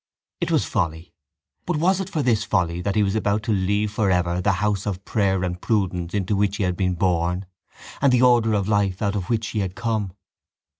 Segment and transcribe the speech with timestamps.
[0.39, 1.13] It was folly.
[1.67, 4.53] But was it for this folly that he was about to leave for ever the
[4.53, 7.45] house of prayer and prudence into which he had been born
[8.01, 10.13] and the order of life out of which he had come?